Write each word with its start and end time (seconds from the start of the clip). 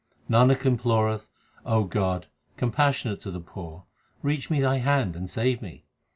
Nanak 0.27 0.63
imploreth 0.63 1.27
O 1.63 1.83
God, 1.83 2.25
compassionate 2.57 3.21
to 3.21 3.29
the 3.29 3.39
poor, 3.39 3.85
reach 4.23 4.49
me 4.49 4.59
Thy 4.59 4.77
hand 4.77 5.15
and 5.15 5.29
save 5.29 5.61
me. 5.61 5.85